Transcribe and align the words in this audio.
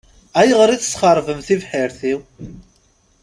Ayɣer 0.39 0.69
i 0.71 0.77
tesxeṛbem 0.81 1.39
tibḥirt-iw? 1.47 2.19